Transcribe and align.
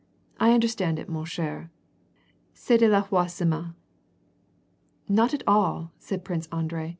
I 0.39 0.53
understand 0.53 0.97
it, 0.97 1.07
mon 1.07 1.25
eher; 1.25 1.69
(^est 2.55 2.79
de 2.79 2.87
Vheroismey 2.89 3.75
"Not 5.07 5.33
at 5.35 5.43
all," 5.47 5.91
said 5.99 6.25
Prince 6.25 6.47
Andrei." 6.51 6.89